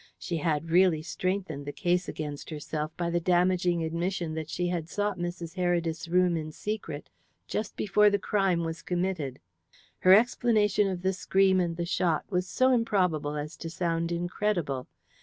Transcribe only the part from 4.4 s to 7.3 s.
she had sought Mrs. Heredith's room in secret